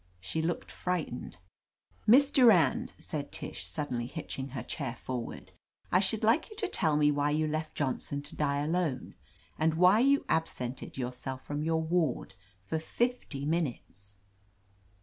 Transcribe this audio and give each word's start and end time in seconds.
She 0.19 0.41
looked 0.41 0.71
frightened. 0.71 1.37
"Miss 2.07 2.31
Durand," 2.31 2.93
said 2.97 3.31
Tish, 3.31 3.63
suddenly 3.63 4.07
hitch 4.07 4.39
ing 4.39 4.47
her 4.47 4.63
chair 4.63 4.95
forward, 4.95 5.51
"I 5.91 5.99
should 5.99 6.23
like 6.23 6.49
you 6.49 6.55
to 6.55 6.67
tell 6.67 6.97
me 6.97 7.11
why 7.11 7.29
you 7.29 7.47
left 7.47 7.75
Johnson 7.75 8.23
to 8.23 8.35
die 8.35 8.61
alone 8.63 9.13
end 9.59 9.75
why 9.75 9.99
you 9.99 10.25
absented 10.27 10.97
yourself 10.97 11.43
from 11.43 11.61
your 11.61 11.83
ward 11.83 12.33
for 12.61 12.79
fifty 12.79 13.45
minutes." 13.45 14.17